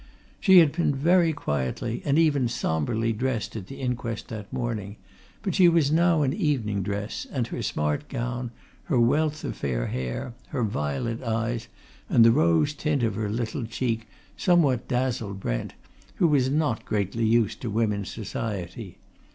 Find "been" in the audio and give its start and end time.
0.71-0.95